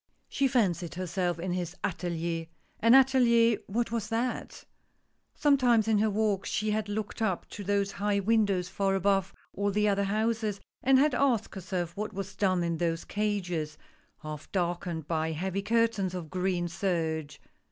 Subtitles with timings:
[0.27, 2.47] She fancied herself in his atilier.
[2.79, 4.63] An atelier, what was that?
[5.35, 9.69] Sometimes in her walks, she had looked up to those high windows far above all
[9.69, 13.77] the other houses, and had asked herself what was done in those cages,
[14.23, 17.39] half darkened by heavy curtains of green serge.